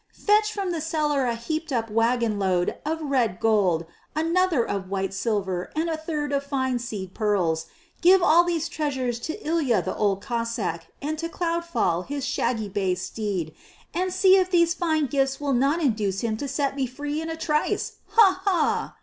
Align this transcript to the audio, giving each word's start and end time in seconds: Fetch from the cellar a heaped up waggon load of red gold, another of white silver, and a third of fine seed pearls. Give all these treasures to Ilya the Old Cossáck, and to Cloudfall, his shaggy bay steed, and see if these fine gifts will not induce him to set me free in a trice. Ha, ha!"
Fetch 0.25 0.51
from 0.51 0.71
the 0.71 0.81
cellar 0.81 1.25
a 1.27 1.35
heaped 1.35 1.71
up 1.71 1.91
waggon 1.91 2.39
load 2.39 2.75
of 2.83 3.03
red 3.03 3.39
gold, 3.39 3.85
another 4.15 4.67
of 4.67 4.89
white 4.89 5.13
silver, 5.13 5.71
and 5.75 5.91
a 5.91 5.95
third 5.95 6.31
of 6.31 6.41
fine 6.43 6.79
seed 6.79 7.13
pearls. 7.13 7.67
Give 8.01 8.23
all 8.23 8.43
these 8.43 8.67
treasures 8.67 9.19
to 9.19 9.39
Ilya 9.47 9.83
the 9.83 9.95
Old 9.95 10.23
Cossáck, 10.23 10.85
and 11.03 11.19
to 11.19 11.29
Cloudfall, 11.29 12.07
his 12.07 12.25
shaggy 12.25 12.67
bay 12.67 12.95
steed, 12.95 13.53
and 13.93 14.11
see 14.11 14.37
if 14.37 14.49
these 14.49 14.73
fine 14.73 15.05
gifts 15.05 15.39
will 15.39 15.53
not 15.53 15.79
induce 15.79 16.21
him 16.21 16.35
to 16.37 16.47
set 16.47 16.75
me 16.75 16.87
free 16.87 17.21
in 17.21 17.29
a 17.29 17.37
trice. 17.37 17.97
Ha, 18.13 18.41
ha!" 18.43 18.95